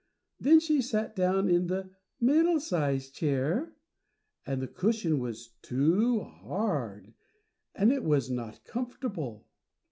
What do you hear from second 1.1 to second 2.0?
down in the